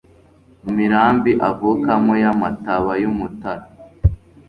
Mu 0.63 0.71
mirambi 0.77 1.31
avukamo 1.49 2.13
Yamataba 2.23 2.91
yUmutara 3.01 3.63